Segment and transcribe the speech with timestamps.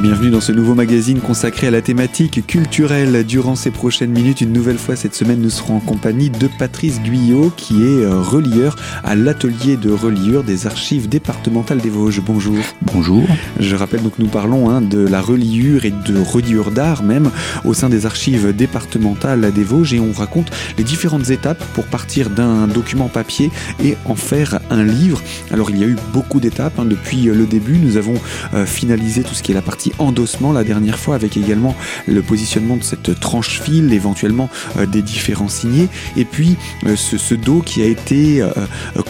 [0.00, 3.22] bienvenue dans ce nouveau magazine consacré à la thématique culturelle.
[3.26, 7.02] Durant ces prochaines minutes, une nouvelle fois cette semaine, nous serons en compagnie de Patrice
[7.02, 12.22] Guyot, qui est euh, relieur à l'atelier de reliure des archives départementales des Vosges.
[12.24, 12.56] Bonjour.
[12.80, 13.26] Bonjour.
[13.58, 17.30] Je rappelle donc nous parlons hein, de la reliure et de reliure d'art même
[17.66, 22.30] au sein des archives départementales des Vosges et on raconte les différentes étapes pour partir
[22.30, 23.50] d'un document papier
[23.84, 25.20] et en faire un livre.
[25.50, 27.76] Alors il y a eu beaucoup d'étapes hein, depuis le début.
[27.76, 28.14] Nous avons
[28.54, 31.74] euh, finalisé tout ce qui est la partie endossement la dernière fois avec également
[32.06, 37.34] le positionnement de cette tranche fil, éventuellement euh, des différents signés, et puis euh, ce,
[37.34, 38.50] dos qui a été euh,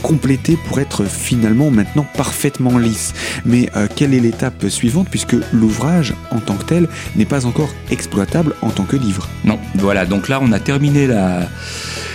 [0.03, 3.15] complété pour être finalement maintenant parfaitement lisse.
[3.45, 8.55] Mais quelle est l'étape suivante puisque l'ouvrage en tant que tel n'est pas encore exploitable
[8.63, 9.29] en tant que livre?
[9.45, 11.49] Non, voilà, donc là on a terminé la...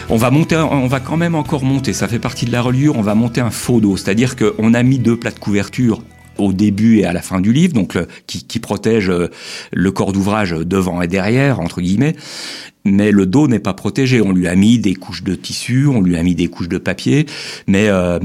[0.10, 2.96] On va monter, on va quand même encore monter, ça fait partie de la reliure,
[2.96, 6.02] on va monter un faux dos, c'est-à-dire qu'on a mis deux plats de couverture
[6.38, 7.98] au début et à la fin du livre, donc
[8.28, 9.30] qui, qui, protège euh,
[9.72, 12.16] le corps d'ouvrage devant et derrière, entre guillemets.
[12.84, 14.22] Mais le dos n'est pas protégé.
[14.22, 16.77] On lui a mis des couches de tissu, on lui a mis des couches de
[16.77, 17.26] papier,
[17.68, 18.20] mais euh,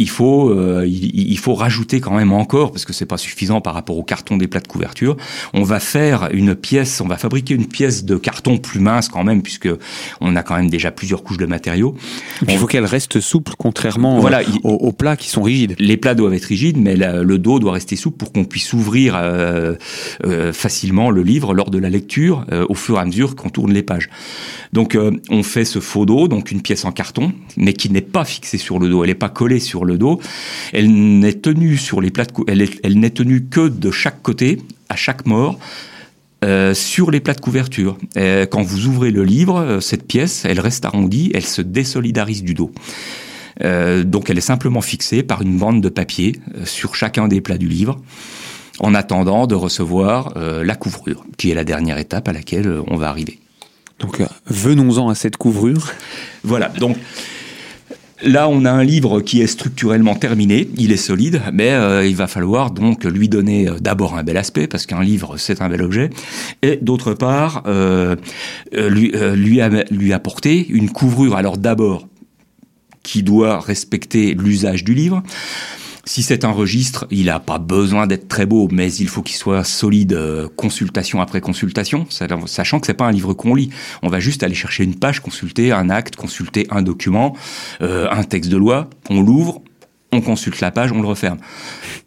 [0.00, 3.74] il faut, euh, il, faut rajouter quand même encore, parce que c'est pas suffisant par
[3.74, 5.16] rapport au carton des plats de couverture.
[5.54, 9.24] On va faire une pièce, on va fabriquer une pièce de carton plus mince quand
[9.24, 9.68] même, puisque
[10.20, 11.96] on a quand même déjà plusieurs couches de matériaux.
[12.46, 15.74] il faut qu'elle reste souple, contrairement voilà, aux, plats qui sont rigides.
[15.80, 19.16] Les plats doivent être rigides, mais le dos doit rester souple pour qu'on puisse ouvrir
[19.16, 19.74] euh,
[20.24, 23.72] euh, facilement le livre lors de la lecture, au fur et à mesure qu'on tourne
[23.72, 24.08] les pages.
[24.72, 24.96] Donc
[25.28, 28.58] on fait ce faux dos, donc une pièce en carton, mais qui n'est pas fixée
[28.58, 30.20] sur le dos, elle n'est pas collée sur le le dos.
[30.72, 34.96] Elle n'est tenue sur les plates, elle, elle n'est tenue que de chaque côté, à
[34.96, 35.58] chaque mort.
[36.44, 37.98] Euh, sur les plats de couverture.
[38.16, 42.44] Euh, quand vous ouvrez le livre, euh, cette pièce, elle reste arrondie, elle se désolidarise
[42.44, 42.70] du dos.
[43.60, 47.66] donc elle est simplement fixée par une bande de papier sur chacun des plats du
[47.66, 48.00] livre,
[48.78, 53.08] en attendant de recevoir la couvrure, qui est la dernière étape à laquelle on va
[53.08, 53.40] arriver.
[53.98, 55.92] Donc venons-en à cette couvrure.
[56.44, 56.96] Voilà, donc
[58.24, 62.16] Là, on a un livre qui est structurellement terminé, il est solide, mais euh, il
[62.16, 65.68] va falloir donc lui donner euh, d'abord un bel aspect, parce qu'un livre, c'est un
[65.68, 66.10] bel objet,
[66.62, 68.16] et d'autre part, euh,
[68.72, 71.36] lui, lui, lui apporter une couvrure.
[71.36, 72.08] Alors d'abord,
[73.04, 75.22] qui doit respecter l'usage du livre,
[76.08, 79.36] si c'est un registre, il n'a pas besoin d'être très beau, mais il faut qu'il
[79.36, 83.68] soit solide euh, consultation après consultation, sachant que c'est pas un livre qu'on lit.
[84.02, 87.36] On va juste aller chercher une page, consulter un acte, consulter un document,
[87.82, 89.60] euh, un texte de loi, on l'ouvre,
[90.10, 91.36] on consulte la page, on le referme.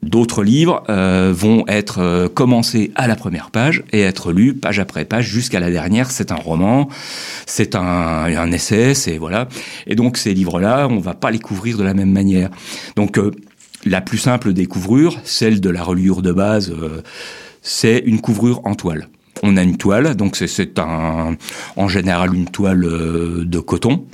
[0.02, 5.06] D'autres livres euh, vont être commencés à la première page et être lus page après
[5.06, 6.10] page jusqu'à la dernière.
[6.10, 6.90] C'est un roman,
[7.46, 9.48] c'est un, essai, c'est voilà.
[9.86, 12.50] Et donc ces livres-là, on va pas les couvrir de la même manière.
[12.96, 13.20] Donc
[13.86, 17.02] la plus simple des couvrures, celle de la reliure de base, euh,
[17.62, 19.08] c'est une couvrure en toile.
[19.44, 21.36] On a une toile, donc c'est un,
[21.76, 24.06] en général une toile euh, de coton.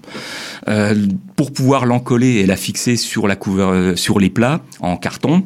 [0.70, 0.96] Euh,
[1.36, 5.44] pour pouvoir l'encoller et la fixer sur les plats en carton,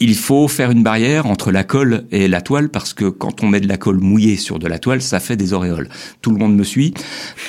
[0.00, 3.48] il faut faire une barrière entre la colle et la toile parce que quand on
[3.48, 5.88] met de la colle mouillée sur de la toile, ça fait des auréoles.
[6.20, 6.94] Tout le monde me suit.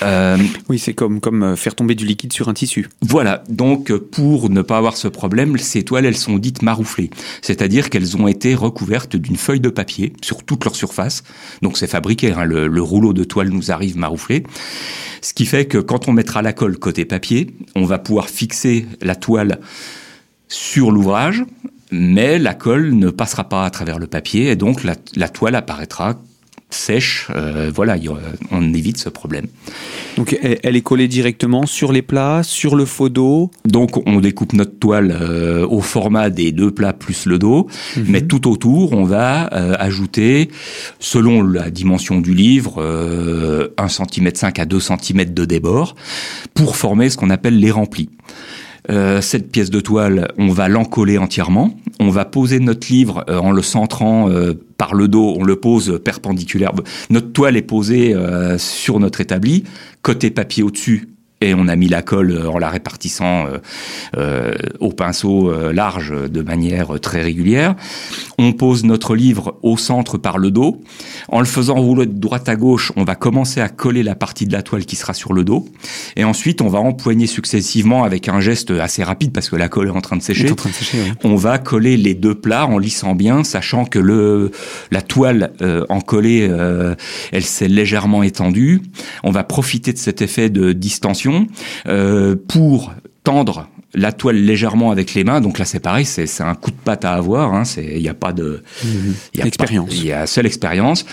[0.03, 0.37] Euh,
[0.69, 2.89] oui, c'est comme comme euh, faire tomber du liquide sur un tissu.
[3.01, 3.43] Voilà.
[3.49, 7.09] Donc pour ne pas avoir ce problème, ces toiles elles sont dites marouflées,
[7.41, 11.23] c'est-à-dire qu'elles ont été recouvertes d'une feuille de papier sur toute leur surface.
[11.61, 12.31] Donc c'est fabriqué.
[12.31, 14.43] Hein, le, le rouleau de toile nous arrive marouflé.
[15.21, 18.85] Ce qui fait que quand on mettra la colle côté papier, on va pouvoir fixer
[19.01, 19.59] la toile
[20.47, 21.43] sur l'ouvrage
[21.91, 26.15] mais la colle ne passera pas à travers le papier et donc la, toile apparaîtra
[26.71, 27.27] sèche.
[27.33, 27.95] Euh, voilà,
[28.51, 29.45] on évite ce problème.
[30.17, 33.51] Donc elle est collée directement sur les plats, sur le faux dos.
[33.65, 38.05] Donc on découpe notre toile euh, au format des deux plats plus le dos, mhm.
[38.09, 40.49] mais tout autour on va euh, ajouter,
[40.99, 42.81] selon la dimension du livre,
[43.77, 45.95] 1 cm 5 à 2 cm de débord
[46.53, 48.09] pour former ce qu'on appelle les remplis.
[48.89, 51.75] Euh, cette pièce de toile, on va l'encoller entièrement.
[51.99, 55.55] On va poser notre livre euh, en le centrant euh, par le dos, on le
[55.55, 56.73] pose perpendiculaire.
[57.09, 58.13] Notre toile est posée
[58.57, 59.63] sur notre établi,
[60.01, 61.14] côté papier au-dessus,
[61.45, 63.57] et on a mis la colle euh, en la répartissant euh,
[64.17, 67.75] euh, au pinceau large de manière très régulière.
[68.37, 70.81] On pose notre livre au centre par le dos.
[71.29, 74.45] En le faisant rouler de droite à gauche, on va commencer à coller la partie
[74.45, 75.67] de la toile qui sera sur le dos.
[76.15, 79.87] Et ensuite, on va empoigner successivement avec un geste assez rapide parce que la colle
[79.87, 80.47] est en train de sécher.
[81.23, 84.51] On va coller les deux plats en lissant bien, sachant que le
[84.91, 85.53] la toile
[85.89, 86.49] en collée,
[87.31, 88.81] elle s'est légèrement étendue.
[89.23, 91.34] On va profiter de cet effet de distension
[91.87, 92.93] euh, pour
[93.23, 95.41] tendre la toile légèrement avec les mains.
[95.41, 97.53] Donc là, c'est pareil, c'est un coup de patte à avoir.
[97.53, 98.61] Hein, il n'y a pas de
[99.33, 99.89] expérience.
[99.91, 101.05] Il y a seule expérience.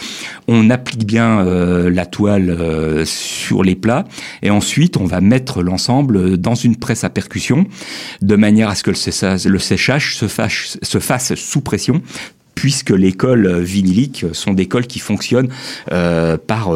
[0.48, 4.04] On applique bien euh, la toile euh, sur les plats
[4.42, 7.66] et ensuite on va mettre l'ensemble dans une presse à percussion
[8.20, 12.02] de manière à ce que le séchage, le séchage se, fasse, se fasse sous pression
[12.62, 15.48] puisque les cols vinyliques sont des cols qui fonctionnent
[15.90, 16.70] euh, par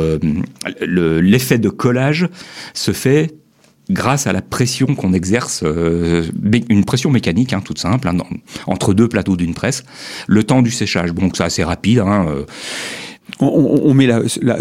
[0.81, 2.29] l'effet de collage
[2.75, 3.37] se fait
[3.89, 6.25] grâce à la pression qu'on exerce, euh,
[6.69, 8.17] une pression mécanique hein, toute simple, hein,
[8.67, 9.85] entre deux plateaux d'une presse,
[10.27, 11.15] le temps du séchage.
[11.15, 12.01] Donc c'est assez rapide.
[12.01, 12.27] Hein,
[13.43, 13.45] euh.
[13.45, 14.09] on, met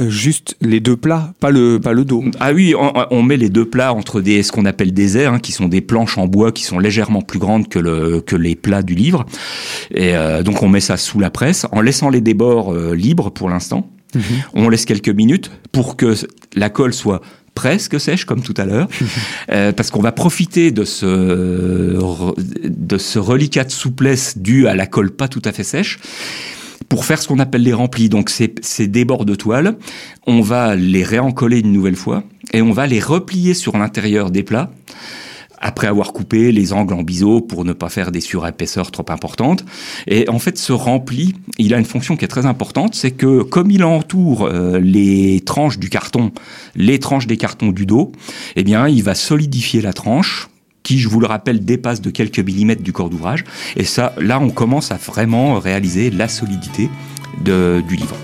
[0.10, 2.24] juste les deux plats, pas le, pas le dos.
[2.40, 5.52] Ah oui, on, met les deux plats entre des, ce qu'on appelle des airs, qui
[5.52, 8.84] sont des planches en bois qui sont légèrement plus grandes que, le, que les plats
[8.84, 9.26] du livre.
[9.92, 13.50] Et euh, donc on met ça sous la presse en laissant les débords libres pour
[13.50, 13.90] l'instant.
[14.14, 14.22] Mhm.
[14.54, 16.16] On laisse quelques minutes pour que
[16.56, 17.22] la colle soit
[17.56, 18.88] presque sèche comme tout à l'heure,
[19.52, 21.06] euh, parce qu'on va profiter de ce,
[22.38, 26.00] de ce reliquat de souplesse dû à la colle pas tout à fait sèche
[26.90, 28.10] pour faire ce qu'on appelle les remplis.
[28.10, 29.78] Donc ces, débords de toile,
[30.28, 32.24] on va les réencoller une nouvelle fois
[32.54, 34.72] et on va les replier sur l'intérieur des plats
[35.60, 39.66] après avoir coupé les angles en biseau pour ne pas faire des surépaisseurs trop importantes.
[40.06, 43.42] Et en fait, ce rempli, il a une fonction qui est très importante, c'est que
[43.42, 46.32] comme il entoure euh, les tranches du carton,
[46.76, 48.12] les tranches des cartons du dos,
[48.56, 50.50] eh bien, il va solidifier la tranche
[50.86, 53.44] qui, je vous le rappelle, dépasse de quelques millimètres du corps d'ouvrage.
[53.76, 56.90] Et ça, là, on commence à vraiment réaliser la solidité
[57.44, 58.16] de, du livre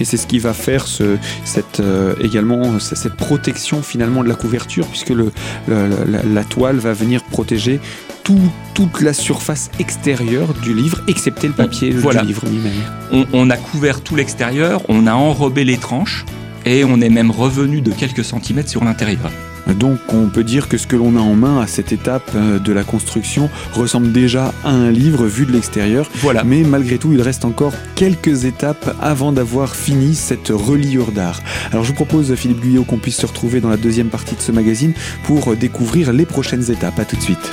[0.00, 4.34] et c'est ce qui va faire ce, cette, euh, également cette protection finalement de la
[4.34, 5.32] couverture puisque le,
[5.68, 7.80] la, toile va venir protéger
[8.22, 12.72] tout, toute la surface extérieure du livre, excepté le papier du livre lui-même.
[13.10, 16.24] On, on, a couvert tout l'extérieur, on a enrobé les tranches
[16.64, 19.30] et on est même revenu de quelques centimètres sur l'intérieur.
[19.74, 22.58] Donc on peut dire que ce que l'on a en main à cette étape euh,
[22.58, 26.08] de la construction ressemble déjà à un livre vu de l'extérieur.
[26.16, 26.44] Voilà.
[26.44, 31.40] Mais malgré tout, il reste encore quelques étapes avant d'avoir fini cette reliure d'art.
[31.72, 34.40] Alors je vous propose, Philippe Guyot, qu'on puisse se retrouver dans la deuxième partie de
[34.40, 34.92] ce magazine
[35.24, 36.98] pour découvrir les prochaines étapes.
[36.98, 37.52] A tout de suite.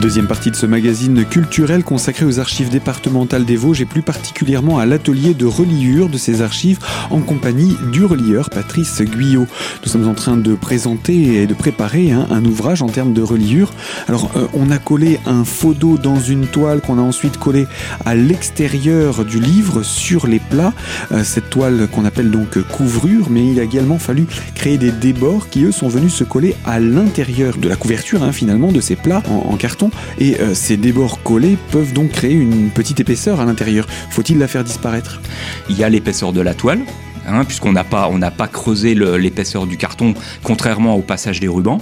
[0.00, 4.78] Deuxième partie de ce magazine culturel consacré aux archives départementales des Vosges et plus particulièrement
[4.78, 6.78] à l'atelier de reliure de ces archives
[7.10, 9.48] en compagnie du relieur Patrice Guyot.
[9.82, 13.22] Nous sommes en train de présenter et de préparer hein, un ouvrage en termes de
[13.22, 13.72] reliure.
[14.06, 17.66] Alors euh, on a collé un faux dos dans une toile qu'on a ensuite collé
[18.06, 20.74] à l'extérieur du livre sur les plats.
[21.10, 25.48] Euh, cette toile qu'on appelle donc couvrure, mais il a également fallu créer des débords
[25.48, 28.94] qui eux sont venus se coller à l'intérieur de la couverture hein, finalement de ces
[28.94, 29.87] plats en carton
[30.18, 33.86] et euh, ces débords collés peuvent donc créer une petite épaisseur à l'intérieur.
[34.10, 35.20] Faut-il la faire disparaître?
[35.68, 36.80] Il y a l'épaisseur de la toile,
[37.28, 41.78] Hein, puisqu'on n'a pas, pas creusé l'épaisseur du carton, contrairement au passage des rubans.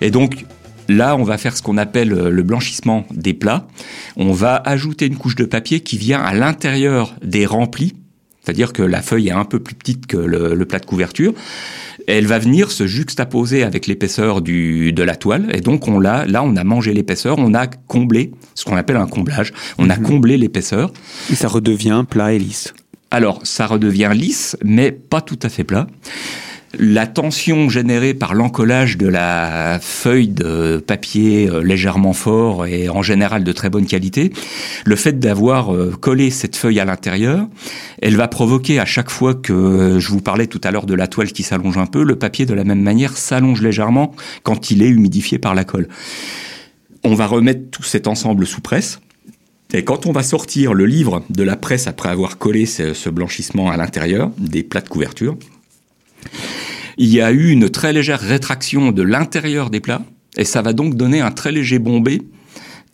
[0.00, 0.44] Et donc,
[0.88, 3.66] là, on va faire ce qu'on appelle euh, le blanchissement des plats.
[4.16, 7.94] On va ajouter une couche de papier qui vient à l'intérieur des remplis,
[8.44, 11.34] c'est-à-dire que la feuille est un peu plus petite que le plat de couverture
[12.16, 16.24] elle va venir se juxtaposer avec l'épaisseur du de la toile et donc on l'a
[16.26, 19.96] là on a mangé l'épaisseur, on a comblé ce qu'on appelle un comblage, on a
[19.96, 20.02] mhm.
[20.02, 20.92] comblé l'épaisseur
[21.30, 22.74] et ça redevient plat et lisse.
[23.10, 25.86] Alors ça redevient lisse mais pas tout à fait plat
[26.78, 33.02] la tension générée par l'encollage de la feuille de papier euh, légèrement fort et en
[33.02, 34.32] général de très bonne qualité,
[34.84, 37.48] le fait d'avoir euh, collé cette feuille à l'intérieur,
[38.02, 41.06] elle va provoquer à chaque fois que je vous parlais tout à l'heure de la
[41.06, 44.82] toile qui s'allonge un peu, le papier de la même manière s'allonge légèrement quand il
[44.82, 45.88] est humidifié par la colle.
[47.04, 49.00] On va remettre tout cet ensemble sous presse.
[49.72, 53.70] Et quand on va sortir le livre de la presse après avoir collé ce, blanchissement
[53.70, 55.36] à l'intérieur des plats de couverture,
[56.98, 60.02] il y a eu une très légère rétraction de l'intérieur des plats,
[60.36, 62.22] et ça va donc donner un très léger bombé.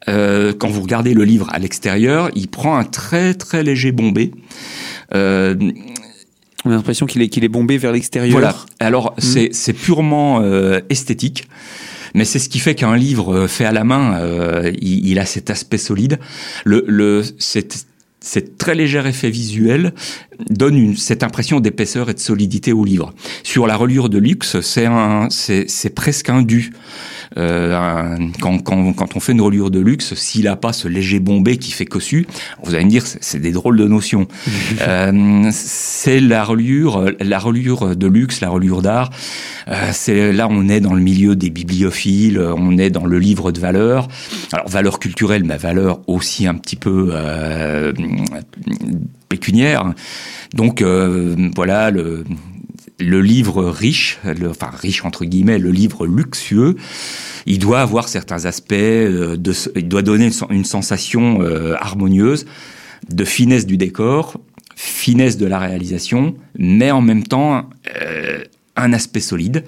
[0.08, 4.32] Euh, quand vous regardez le livre à l'extérieur, il prend un très très léger bombé.
[5.14, 5.54] Euh,
[6.66, 8.32] on a l'impression qu'il est, qu'il est bombé vers l'extérieur.
[8.32, 8.54] Voilà.
[8.80, 9.48] Alors, hmm.
[9.52, 11.48] c'est, purement euh, esthétique.
[12.14, 14.22] Mais c'est ce qui fait qu'un livre fait à la main,
[14.80, 16.20] il, il, a cet aspect solide.
[16.64, 17.86] Le, le, c'est
[18.24, 19.92] cet très léger effet visuel
[20.48, 23.12] donne cette impression d'épaisseur et de solidité au livre.
[23.42, 26.46] Sur la reliure de luxe, c'est presque un.
[27.36, 31.20] Euh, quand, quand, quand, on fait une reliure de luxe, s'il n'a pas ce léger
[31.20, 32.26] bombé qui fait cossu,
[32.62, 34.26] vous allez me dire, c'est des drôles de notions.
[34.80, 39.10] euh, c'est la reliure, la reliure de luxe, la reliure d'art.
[39.68, 43.52] Euh, c'est là, on est dans le milieu des bibliophiles, on est dans le livre
[43.52, 44.08] de valeur.
[44.52, 47.92] Alors valeur culturelle, mais valeur aussi un petit peu euh,
[49.28, 49.92] pécuniaire.
[50.52, 52.24] Donc euh, voilà le
[53.00, 56.76] le livre riche, le, enfin riche entre guillemets, le livre luxueux,
[57.46, 62.46] il doit avoir certains aspects, euh, de, il doit donner une, sensation euh, harmonieuse,
[63.10, 64.40] de finesse du décor,
[64.76, 67.68] finesse de la réalisation, mais en même temps
[68.00, 68.42] euh,
[68.76, 69.64] un aspect solide.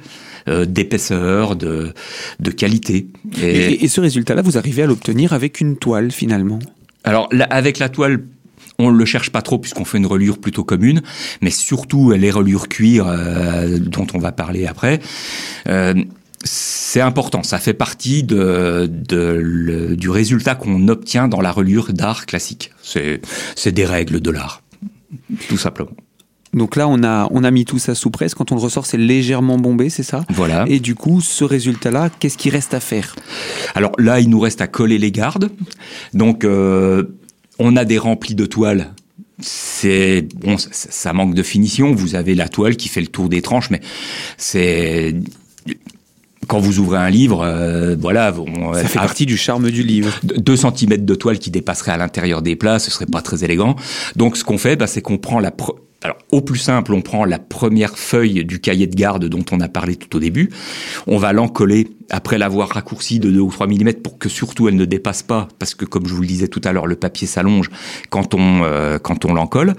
[0.69, 1.93] D'épaisseur, de,
[2.39, 3.09] de qualité.
[3.43, 6.61] Et, et, et ce résultat-là, vous arrivez à l'obtenir avec une toile finalement?
[7.03, 8.23] Alors, là, avec la toile,
[8.79, 11.03] on le cherche pas trop puisqu'on fait une reliure plutôt commune,
[11.41, 15.01] mais surtout les reliures cuir euh, dont on va parler après.
[15.69, 15.95] Euh,
[16.45, 21.93] c'est important, ça fait partie de, de le, du résultat qu'on obtient dans la reliure
[21.93, 22.71] d'art classique.
[22.83, 24.63] C'est des règles de l'art,
[25.49, 25.91] tout simplement.
[26.55, 28.35] Donc là, on a, on a mis tout ça sous presse.
[28.35, 30.25] Quand on le ressort, c'est légèrement bombé, c'est ça?
[30.31, 30.65] Voilà.
[30.69, 33.15] Et du coup, ce résultat-là, qu'est-ce qu'il reste à faire?
[33.75, 35.51] Alors là, il nous reste à coller les gardes.
[36.15, 37.03] Donc, euh,
[37.59, 38.95] on a des remplis de toile.
[39.41, 41.95] C'est bon, ça, ça, manque de finition.
[41.95, 43.81] Vous avez la toile qui fait le tour des tranches, mais
[44.39, 45.15] c'est
[46.47, 50.13] quand vous ouvrez un livre, euh, voilà, bon, ça fait partie du charme du livre.
[50.23, 53.77] 2 cm de toile qui dépasserait à l'intérieur des plats, ce serait pas très élégant.
[54.15, 55.51] Donc, ce qu'on fait, bah, c'est qu'on prend la
[56.07, 59.59] alors, au plus simple, on prend la première feuille du cahier de garde dont on
[59.59, 60.51] a parlé tout au début.
[61.09, 64.77] On va l'encoller après l'avoir raccourci de 2 ou 3 mm pour que surtout elle
[64.77, 67.27] ne dépasse pas, parce que comme je vous le disais tout à l'heure, le papier
[67.27, 67.71] s'allonge
[68.09, 69.75] quand on, euh, quand on l'encolle.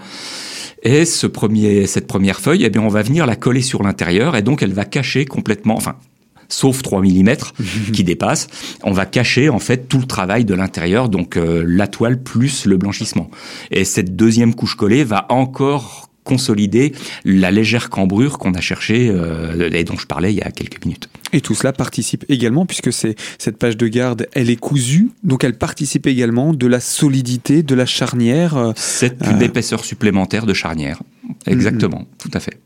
[0.83, 4.35] Et ce premier, cette première feuille, eh bien, on va venir la coller sur l'intérieur
[4.35, 5.95] et donc elle va cacher complètement, enfin,
[6.49, 7.35] sauf 3 mm
[7.93, 8.47] qui dépassent,
[8.83, 12.65] on va cacher en fait tout le travail de l'intérieur, donc euh, la toile plus
[12.65, 13.29] le blanchissement.
[13.71, 16.85] Et cette deuxième couche collée va encore consolider
[17.25, 20.79] la légère cambrure qu'on a cherché euh, et dont je parlais il y a quelques
[20.85, 21.09] minutes.
[21.33, 25.43] Et tout cela participe également, puisque c'est cette page de garde, elle est cousue, donc
[25.43, 28.51] elle participe également de la solidité, de la charnière.
[28.57, 29.49] Euh, c'est une euh...
[29.49, 30.99] épaisseur supplémentaire de charnière.
[31.45, 32.23] Exactement, mm -hmm.
[32.23, 32.57] tout à fait.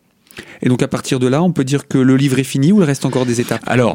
[0.64, 2.78] Et donc à partir de là, on peut dire que le livre est fini ou
[2.82, 3.64] il reste encore des étapes?
[3.76, 3.94] Alors,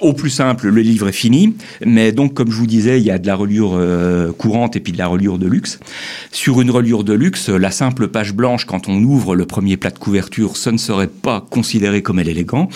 [0.00, 3.10] au plus simple, le livre est fini, mais donc comme je vous disais, il y
[3.10, 5.80] a de la reliure euh, courante et puis de la reliure de luxe.
[6.30, 9.90] Sur une reliure de luxe, la simple page blanche, quand on ouvre le premier plat
[9.90, 12.68] de couverture, ce ne serait pas considéré comme élégant.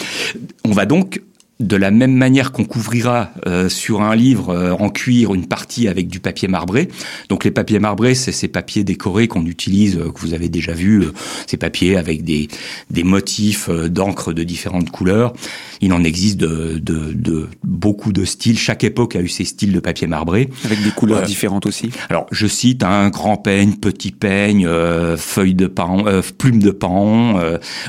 [0.64, 1.20] On va donc
[1.62, 5.88] de la même manière qu'on couvrira euh, sur un livre euh, en cuir une partie
[5.88, 6.88] avec du papier marbré.
[7.28, 10.72] Donc les papiers marbrés, c'est ces papiers décorés qu'on utilise, euh, que vous avez déjà
[10.72, 11.12] vu, euh,
[11.46, 12.48] ces papiers avec des,
[12.90, 15.32] des motifs euh, d'encre de différentes couleurs.
[15.80, 18.58] Il en existe de, de, de, beaucoup de styles.
[18.58, 20.48] Chaque époque a eu ses styles de papier marbré.
[20.64, 21.90] Avec des couleurs différentes aussi.
[22.08, 24.68] Alors je cite un grand peigne, petit peigne,
[25.16, 26.04] feuille de pan,
[26.38, 27.40] plume de pan,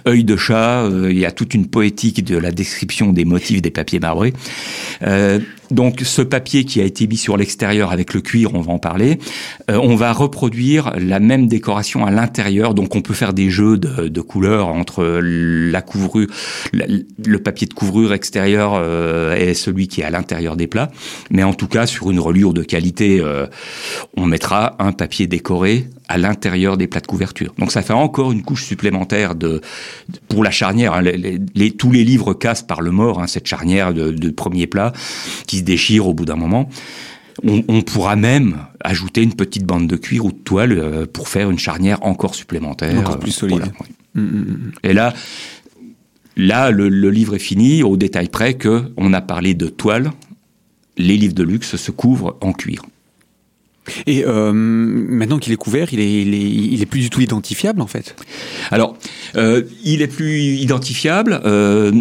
[0.07, 0.89] œil de chat.
[1.09, 4.34] il y a toute une poétique de la description des motifs des papiers marbrés.
[5.01, 5.39] Euh,
[5.73, 8.79] donc ce papier qui a été mis sur l'extérieur avec le cuir, on va en
[8.79, 9.19] parler,
[9.69, 12.73] euh, on va reproduire la même décoration à l'intérieur.
[12.73, 16.27] Donc on peut faire des jeux de, couleurs entre la couvrure,
[16.73, 20.91] le papier de couvrure extérieur euh, et celui qui est à l'intérieur des plats.
[21.31, 23.47] Mais en tout cas, sur une reliure de qualité, euh,
[24.15, 27.53] on mettra un papier décoré à l'intérieur des plats de couverture.
[27.57, 29.61] Donc ça fait encore une couche supplémentaire de
[30.27, 30.93] pour la charnière.
[30.93, 31.03] Hein,
[31.77, 34.93] tous les livres cassent par le mort hein, cette charnière de, de premier plat
[35.47, 36.70] qui se déchire au bout d'un moment.
[37.43, 41.27] On, on, pourra même ajouter une petite bande de cuir ou de toile euh, pour
[41.29, 43.58] faire une charnière encore supplémentaire, encore plus solide.
[43.58, 44.22] Voilà, oui.
[44.22, 44.72] mmh.
[44.84, 45.13] Et là,
[46.38, 50.12] là le, le, livre est fini au détail près que on a parlé de toile.
[50.98, 52.84] Les livres de luxe se couvrent en cuir.
[54.05, 57.22] Et euh, maintenant qu'il est couvert, il est, il, est, il est plus du tout
[57.22, 58.15] identifiable en fait?
[58.72, 58.98] Alors,
[59.36, 61.41] euh, il est plus identifiable.
[61.46, 61.91] Euh,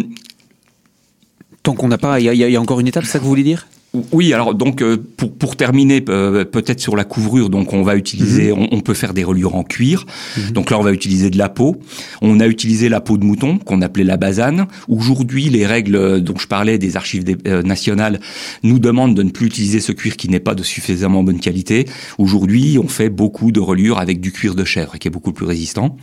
[1.63, 3.43] Tant qu'on n'a pas, il y, a encore une étape, c'est ça que vous voulez
[3.43, 3.67] dire?
[4.11, 7.95] Oui, alors donc euh, pour, pour terminer euh, peut-être sur la couvrure, donc on va
[7.95, 8.57] utiliser, mmh.
[8.57, 10.07] on, on, peut faire des reliures en cuir.
[10.35, 10.49] Mmh.
[10.49, 11.79] Donc là on va utiliser de la peau.
[12.23, 14.65] On a utilisé la peau de mouton qu'on appelait la basane.
[14.87, 18.19] Aujourd'hui les règles dont je parlais des archives des, euh, nationales
[18.63, 21.85] nous demandent de ne plus utiliser ce cuir qui n'est pas de suffisamment bonne qualité.
[22.17, 25.45] Aujourd'hui on fait beaucoup de reliures avec du cuir de chèvre qui est beaucoup plus
[25.45, 25.97] résistant.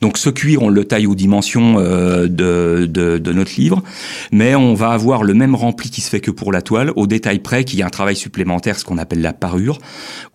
[0.00, 3.84] Donc ce cuir on le taille aux dimensions euh, de, de, de notre livre,
[4.32, 7.06] mais on va avoir le même rempli qui se fait que pour la toile au
[7.06, 9.78] détail près qu'il y a un travail supplémentaire, ce qu'on appelle la parure,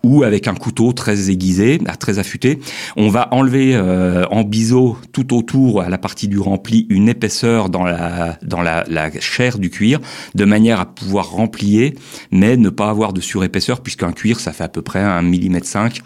[0.04, 2.60] où avec un couteau très aiguisé, ah, très affûté,
[2.98, 7.70] on va enlever euh, en biseau tout autour à la partie du rempli une épaisseur
[7.70, 10.00] dans la dans la, la chair du cuir,
[10.36, 11.96] de manière à pouvoir remplier,
[12.32, 15.68] mais ne pas avoir de surépaisseur puisqu'un cuir ça fait à peu près un millimètre
[15.68, 16.02] 5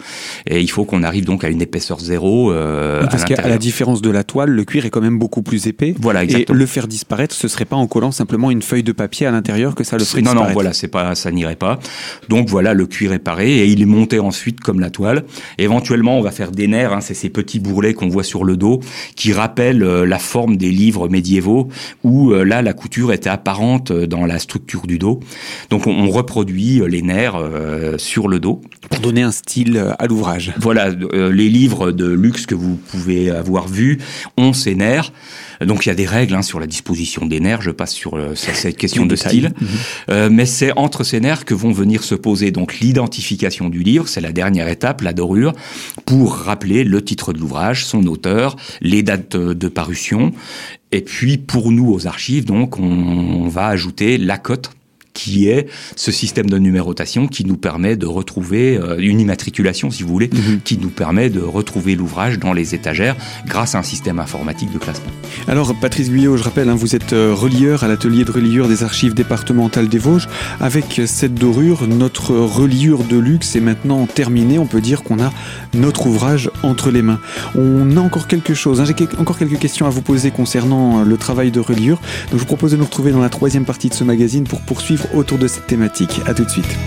[0.48, 2.52] et il faut qu'on arrive donc à une épaisseur zéro.
[2.52, 5.68] Euh, parce qu'à la différence de la toile, le cuir est quand même beaucoup plus
[5.68, 5.96] épais.
[6.00, 6.58] Voilà, exactement.
[6.58, 9.32] Et le faire disparaître, ce serait pas en collant simplement une feuille de papier à
[9.32, 10.50] l'intérieur que ça le ferait non, disparaître.
[10.50, 11.80] Non, voilà, c'est pas, ça n'irait pas.
[12.30, 15.24] Donc voilà, le cuir est paré et il est monté ensuite comme la toile.
[15.58, 18.56] Éventuellement, on va faire des nerfs, hein, c'est ces petits bourrelets qu'on voit sur le
[18.56, 18.82] dos
[19.16, 21.70] qui rappellent euh, la forme des livres médiévaux
[22.04, 25.22] où euh, là la couture était apparente euh, dans la structure du dos.
[25.72, 27.42] Donc on, on reproduit les nerfs
[27.98, 30.54] sur le dos pour donner un style à l'ouvrage.
[30.60, 33.98] Voilà, les livres de luxe que vous pouvez avoir vus
[34.38, 35.12] ont ces nerfs.
[35.62, 37.62] Donc il y a des règles hein, sur la disposition des nerfs.
[37.62, 39.52] Je passe sur, euh, cette question de style,
[40.10, 40.30] mhm.
[40.30, 44.08] mais c'est entre ces nerfs que vont venir se poser donc l'identification du livre.
[44.08, 45.54] C'est la dernière étape, la dorure,
[46.06, 50.32] pour rappeler le titre de l'ouvrage, son auteur, les dates de parution.
[50.92, 54.72] Et puis pour nous aux archives, donc on va ajouter la cote
[55.16, 60.04] qui est ce système de numérotation qui nous permet de retrouver euh, une immatriculation, si
[60.04, 60.60] vous voulez, mhm.
[60.64, 63.16] qui nous permet de retrouver l'ouvrage dans les étagères
[63.48, 65.12] grâce à un système informatique de classement.
[65.48, 68.84] Alors, Patrice Guyot, je rappelle, hein, vous êtes euh, relieur à l'atelier de reliure des
[68.84, 70.28] archives départementales des Vosges.
[70.60, 74.60] Avec cette dorure, notre reliure de luxe est maintenant terminée.
[74.60, 75.32] On peut dire qu'on a
[75.74, 77.20] notre ouvrage entre les mains.
[77.56, 78.82] On a encore quelque chose.
[78.82, 78.86] Hein.
[78.86, 82.00] J'ai encore quelques questions à vous poser concernant euh, le travail de reliure.
[82.30, 84.62] Donc, je vous propose de nous retrouver dans la troisième partie de ce magazine pour
[84.62, 86.22] poursuivre autour de cette thématique.
[86.26, 86.78] A tout de suite.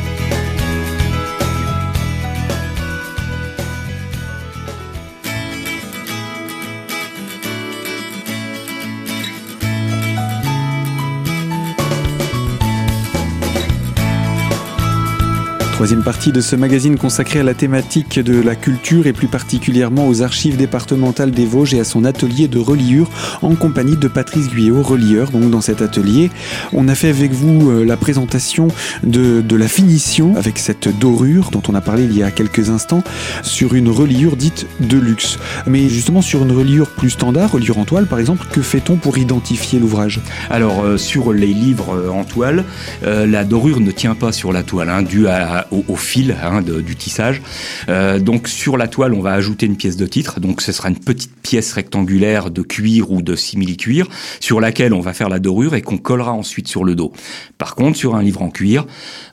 [15.78, 20.08] Troisième partie de ce magazine consacré à la thématique de la culture et plus particulièrement
[20.08, 23.08] aux archives départementales des Vosges et à son atelier de reliure
[23.42, 25.30] en compagnie de Patrice Guyot, relieur.
[25.30, 26.32] Donc dans cet atelier,
[26.72, 28.66] on a fait avec vous euh, la présentation
[29.04, 33.04] de, la finition avec cette dorure dont on a parlé il y a quelques instants
[33.42, 35.38] sur une reliure dite de luxe.
[35.68, 39.16] Mais justement sur une reliure plus standard, reliure en toile par exemple, que fait-on pour
[39.16, 40.18] identifier l'ouvrage?
[40.50, 42.64] Alors euh, sur les livres euh, en toile,
[43.04, 46.96] la dorure ne tient pas sur la toile, hein, dû à au, fil hein, du
[46.96, 47.42] tissage.
[47.88, 50.40] Euh, donc sur la toile, on va ajouter une pièce de titre.
[50.40, 54.08] Donc ce sera une petite pièce rectangulaire de cuir ou de simili-cuir
[54.40, 57.12] sur laquelle on va faire la dorure et qu'on collera ensuite sur le dos.
[57.58, 58.86] Par contre, sur un livre en cuir,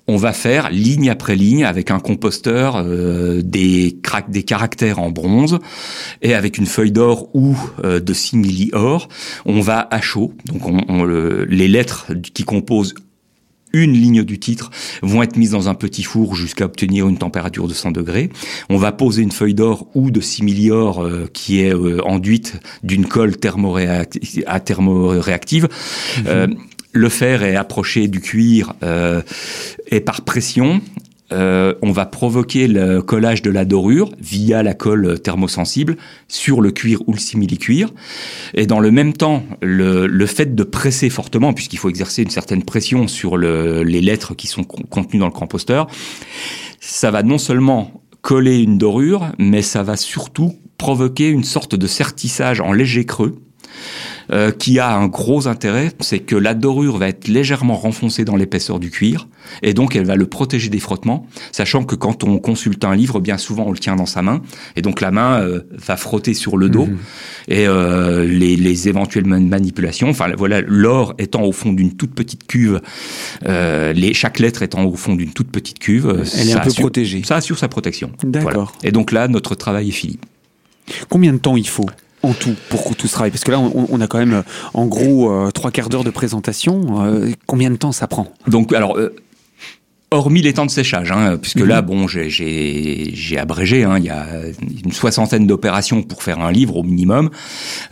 [0.08, 5.60] on va faire ligne après ligne avec un composteur euh, des, des caractères en bronze
[6.21, 9.10] et avec une feuille d'or ou euh, de simili-or.
[9.45, 12.93] On va à chaud, donc on, les lettres qui composent
[13.84, 17.68] une ligne du titre vont être mises dans un petit four jusqu'à obtenir une température
[17.68, 18.30] de 100 degrés.
[18.70, 23.06] On va poser une feuille d'or ou de simili-or euh, qui est euh, enduite d'une
[23.06, 25.68] colle thermoréactive.
[26.18, 26.24] Mhm.
[26.28, 26.48] Euh,
[26.92, 28.74] le fer est approché du cuir
[29.92, 30.80] et par pression,
[31.36, 36.71] euh, on va provoquer le collage de la dorure via la colle thermosensible sur le
[36.71, 37.89] cuir ou le simili-cuir.
[38.54, 42.63] Et dans le même temps, le, fait de presser fortement, puisqu'il faut exercer une certaine
[42.63, 45.88] pression sur les lettres qui sont contenues dans le composteur,
[46.80, 51.88] ça va non seulement coller une dorure, mais ça va surtout provoquer une sorte de
[51.88, 53.36] sertissage en léger creux
[54.32, 58.36] euh, qui a un gros intérêt, c'est que la dorure va être légèrement renfoncée dans
[58.36, 59.28] l'épaisseur du cuir,
[59.62, 63.20] et donc elle va le protéger des frottements, sachant que quand on consulte un livre,
[63.20, 64.42] bien souvent on le tient dans sa main,
[64.76, 66.98] et donc la main euh, va frotter sur le dos, mhm.
[67.50, 72.48] et euh, les, les, éventuelles manipulations, enfin voilà, l'or étant au fond d'une toute petite
[72.48, 72.82] cuve,
[73.44, 77.22] les, chaque lettre étant au fond d'une toute petite cuve, elle est un peu protégée.
[77.24, 78.12] Ça assure sa protection.
[78.24, 78.74] D'accord.
[78.84, 80.20] Et donc là, notre travail est fini.
[81.10, 81.90] Combien de temps il faut?
[82.26, 85.32] En tout pour tout ce travail Parce que là, on, a quand même en gros
[85.32, 87.04] euh, trois quarts d'heure de présentation.
[87.06, 88.28] Euh, combien de temps ça prend?
[88.48, 89.16] Donc, alors, euh,
[90.15, 91.88] hormis les temps de séchage, hein, puisque là, mhm.
[91.88, 94.25] bon, j'ai abrégé, hein, il y a
[94.84, 97.30] une soixantaine d'opérations pour faire un livre au minimum.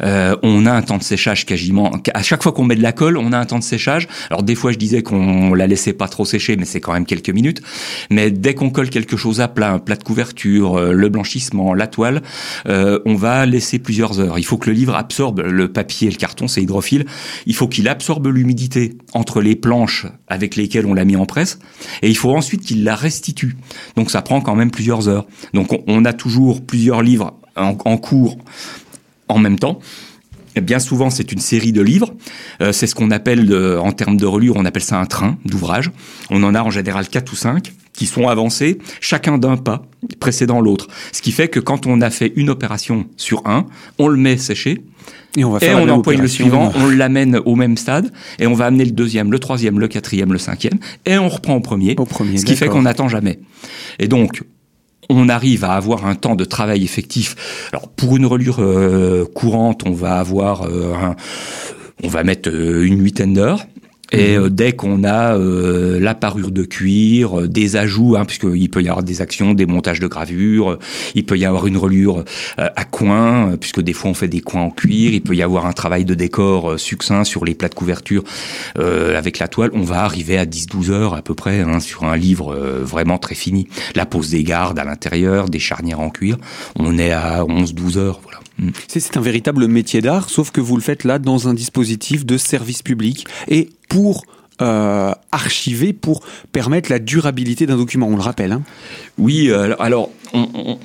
[0.01, 2.91] Euh, on a un temps de séchage quasiment, à chaque fois qu'on met de la
[2.91, 4.07] colle, on a un temps de séchage.
[4.29, 7.05] Alors des fois, je disais qu'on la laissait pas trop sécher, mais c'est quand même
[7.05, 7.61] quelques minutes.
[8.09, 11.73] Mais dès qu'on colle quelque chose à plat, un plat de couverture, euh, le blanchissement,
[11.73, 12.21] la toile,
[12.67, 14.39] euh, on va laisser plusieurs heures.
[14.39, 17.05] Il faut que le livre absorbe le papier et le carton, c'est hydrophile.
[17.45, 21.59] Il faut qu'il absorbe l'humidité entre les planches avec lesquelles on l'a mis en presse
[22.01, 23.55] et il faut ensuite qu'il la restitue.
[23.95, 25.25] Donc ça prend quand même plusieurs heures.
[25.55, 28.37] Donc on, a toujours plusieurs livres en, cours
[29.27, 29.79] en même temps.
[30.61, 32.13] Bien souvent, c'est une série de livres.
[32.61, 35.39] Euh, c'est ce qu'on appelle, euh, en termes de reliure, on appelle ça un train
[35.43, 35.89] d'ouvrage.
[36.29, 39.81] On en a en général quatre ou cinq qui sont avancés, chacun d'un pas
[40.19, 40.89] précédant l'autre.
[41.13, 43.65] Ce qui fait que quand on a fait une opération sur un,
[43.97, 44.83] on le met séché.
[45.35, 48.45] Et on, va faire et on emploie le suivant, on l'amène au même stade, et
[48.45, 51.59] on va amener le deuxième, le troisième, le quatrième, le cinquième, et on reprend au
[51.59, 53.39] premier, au premier ce qui fait qu'on n'attend jamais.
[53.97, 54.43] Et donc,
[55.09, 57.67] on arrive à avoir un temps de travail effectif.
[57.71, 60.93] Alors pour une reliure euh, courante, on va avoir euh,
[62.03, 63.65] on va mettre euh, une huitaine d'heures.
[64.13, 68.69] Et euh, dès qu'on a euh, la parure de cuir, euh, des ajouts, hein, puisqu'il
[68.69, 70.77] peut y avoir des actions, des montages de gravure,
[71.15, 72.23] il peut y avoir une reliure
[72.57, 75.65] à coin, puisque des fois on fait des coins en cuir, il peut y avoir
[75.65, 78.23] un travail de décor succinct sur les plats de couverture
[78.75, 82.17] avec la toile, on va arriver à 10-12 heures à peu près hein, sur un
[82.17, 83.67] livre vraiment très fini.
[83.95, 86.37] La pose des gardes à l'intérieur, des charnières en cuir,
[86.75, 88.19] on est à 11-12 heures.
[88.23, 88.39] Voilà.
[88.59, 88.69] Mm.
[88.87, 92.37] C'est un véritable métier d'art, sauf que vous le faites là dans un dispositif de
[92.37, 94.25] service public et pour
[94.61, 98.51] euh, archiver, pour permettre la durabilité d'un document, on le rappelle.
[98.51, 98.63] Hein.
[99.19, 100.79] Oui, euh, alors on,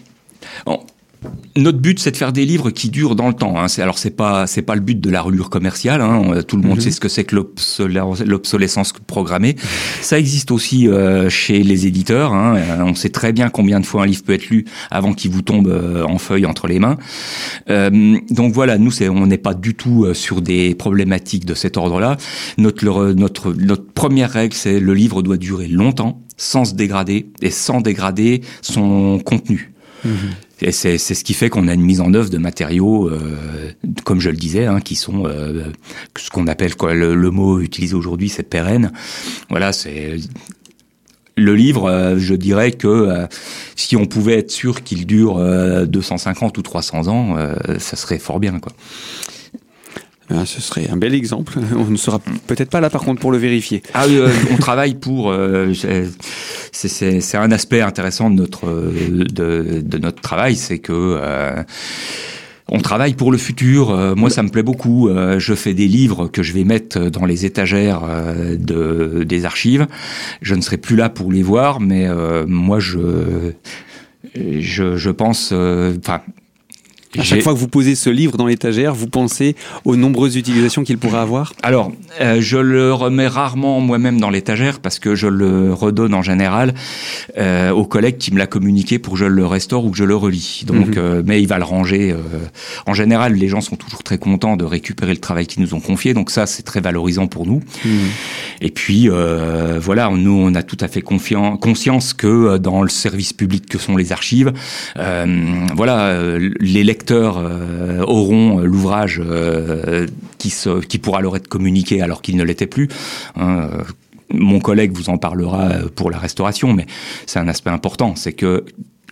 [1.56, 3.58] notre but, c'est de faire des livres qui durent dans le temps.
[3.58, 3.66] Hein.
[3.78, 6.00] Alors, c'est pas c'est pas le but de la relure commerciale.
[6.00, 6.42] Hein.
[6.46, 6.82] Tout le monde mhm.
[6.82, 9.56] sait ce que c'est que l'obsolescence programmée.
[10.00, 12.32] Ça existe aussi euh, chez les éditeurs.
[12.32, 12.58] Hein.
[12.84, 15.42] On sait très bien combien de fois un livre peut être lu avant qu'il vous
[15.42, 16.96] tombe euh, en feuille entre les mains.
[17.70, 21.76] Euh, donc voilà, nous, on n'est pas du tout euh, sur des problématiques de cet
[21.76, 22.16] ordre-là.
[22.56, 27.50] Notre notre notre première règle, c'est le livre doit durer longtemps, sans se dégrader et
[27.50, 29.72] sans dégrader son contenu.
[30.04, 30.12] Mhm.
[30.60, 33.72] Et c'est ce qui fait qu'on a une mise en œuvre de matériaux, euh,
[34.04, 35.64] comme je le disais, hein, qui sont euh,
[36.16, 38.92] ce qu'on appelle quoi, le, mot utilisé aujourd'hui, c'est pérenne.
[39.50, 40.16] Voilà, c'est
[41.36, 41.88] le livre.
[41.88, 43.26] Euh, je dirais que
[43.76, 45.38] si on pouvait être sûr qu'il dure
[45.86, 47.36] 250 ou 300 ans,
[47.78, 48.72] ça serait fort bien, quoi.
[50.30, 51.58] Ah, ce serait un bel exemple.
[51.76, 53.82] On ne sera peut-être pas là par contre pour le vérifier.
[53.94, 55.30] Ah euh, on travaille pour.
[55.30, 55.72] Euh,
[56.86, 60.92] c'est un aspect intéressant de notre de, de notre travail, c'est que.
[60.92, 61.62] Euh,
[62.70, 64.14] on travaille pour le futur.
[64.14, 65.08] moi, ça me plaît beaucoup.
[65.38, 68.02] je fais des livres que je vais mettre dans les étagères
[68.58, 69.86] de, des archives.
[70.42, 72.06] Je ne serai plus là pour les voir, mais
[72.46, 73.52] moi, je,
[74.34, 75.50] je, je pense.
[75.52, 76.20] Enfin,
[77.16, 80.84] à chaque fois que vous posez ce livre dans l'étagère, vous pensez aux nombreuses utilisations
[80.84, 85.26] qu'il pourrait avoir Alors, euh, je le remets rarement moi-même dans l'étagère parce que je
[85.26, 86.74] le redonne en général
[87.38, 90.04] euh, aux collègues qui me l'a communiqué pour que je le restaure ou que je
[90.04, 90.64] le relis.
[90.66, 90.94] Donc, mhm.
[90.98, 92.14] euh, mais il va le ranger.
[92.86, 95.80] En général, les gens sont toujours très contents de récupérer le travail qu'ils nous ont
[95.80, 96.14] confié.
[96.14, 97.62] Donc ça, c'est très valorisant pour nous.
[97.84, 97.92] Mhm.
[98.60, 99.08] Et puis,
[99.80, 103.96] voilà, nous, on a tout à fait conscience que dans le service public que sont
[103.96, 104.52] les archives,
[104.96, 110.06] voilà, les lecteurs euh, auront l'ouvrage euh,
[110.38, 112.88] qui, pourra leur être communiqué alors qu'il ne l'était plus.
[113.36, 113.82] Hein, euh,
[114.30, 116.86] mon collègue vous en parlera pour la restauration, mais
[117.26, 118.64] c'est un aspect important, c'est que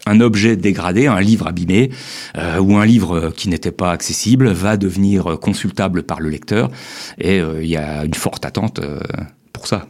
[0.04, 1.90] un objet dégradé, un livre abîmé
[2.60, 6.70] ou un livre qui n'était pas accessible va devenir consultable par le lecteur
[7.18, 8.78] et il y a une forte attente
[9.54, 9.88] pour ça.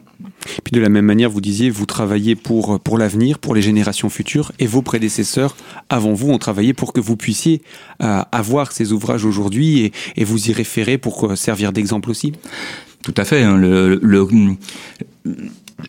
[0.65, 4.09] Puis de la même manière, vous disiez, vous travaillez pour, pour l'avenir, pour les générations
[4.09, 5.57] futures, et vos prédécesseurs
[5.89, 7.63] avant vous ont travaillé pour que vous puissiez
[8.03, 12.33] euh, avoir ces ouvrages aujourd'hui et, vous y référer pour euh, servir d'exemple aussi.
[13.03, 13.43] Tout à fait.
[13.43, 14.27] Hein, le, le,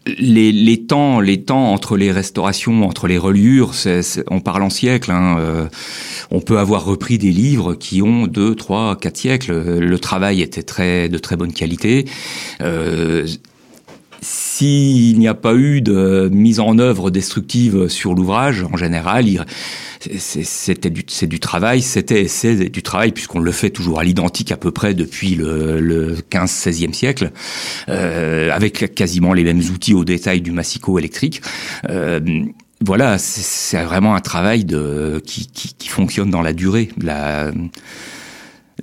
[0.05, 3.71] les, temps, les temps entre les restaurations, entre les reliures,
[4.29, 5.11] on parle en siècles.
[5.11, 5.67] Hein, euh,
[6.29, 9.79] on peut avoir repris des livres qui ont deux, trois, quatre siècles.
[9.79, 12.05] Le travail était très de très bonne qualité.
[14.21, 19.45] S'il n'y a pas eu de mise en œuvre destructive sur l'ouvrage, en général,
[20.17, 22.25] c'était c'est du travail, c'était
[22.69, 26.93] du travail puisqu'on le fait toujours à l'identique à peu près depuis le, le 15-16e
[26.93, 27.31] siècle,
[27.89, 31.41] euh, avec quasiment les mêmes outils au détail du massicot électrique.
[31.89, 32.19] Euh,
[32.81, 34.65] voilà, c'est vraiment un travail
[35.25, 36.89] qui, fonctionne dans la durée.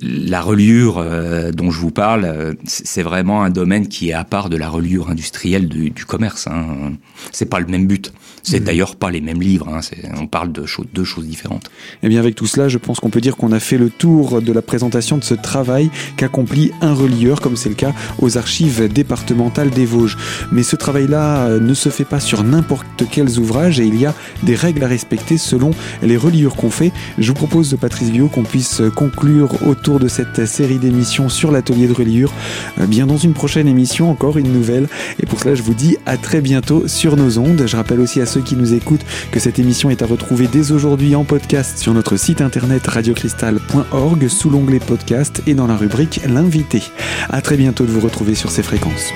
[0.01, 4.25] La reliure euh, dont je vous parle, euh, c'est vraiment un domaine qui est à
[4.25, 6.47] part de la reliure industrielle du, commerce.
[6.47, 6.93] Hein.
[7.31, 8.11] C'est pas le même but.
[8.43, 8.63] C'est mmh.
[8.63, 9.69] d'ailleurs pas les mêmes livres.
[9.69, 9.79] Hein.
[10.19, 11.71] On parle de deux choses différentes.
[12.03, 14.41] Eh bien, avec tout cela, je pense qu'on peut dire qu'on a fait le tour
[14.41, 18.91] de la présentation de ce travail qu'accomplit un relieur, comme c'est le cas aux archives
[18.91, 20.17] départementales des Vosges.
[20.51, 24.05] Mais ce travail-là euh, ne se fait pas sur n'importe quels ouvrages et il y
[24.05, 25.71] a des règles à respecter selon
[26.03, 26.91] les reliures qu'on fait.
[27.17, 31.87] Je vous propose, Patrice Bio, qu'on puisse conclure autour de cette série d'émissions sur l'atelier
[31.87, 32.31] de reliure.
[32.79, 34.87] Euh, bien dans une prochaine émission, encore une nouvelle.
[35.21, 37.63] Et pour cela, je vous dis à très bientôt sur nos ondes.
[37.65, 40.71] Je rappelle aussi à ceux qui nous écoutent que cette émission est à retrouver dès
[40.71, 46.21] aujourd'hui en podcast sur notre site internet radiocristal.org sous l'onglet podcast et dans la rubrique
[46.27, 46.81] l'invité.
[47.29, 49.13] À très bientôt de vous retrouver sur ces fréquences.